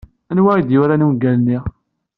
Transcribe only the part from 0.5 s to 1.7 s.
ay d-yuran ungal-nni?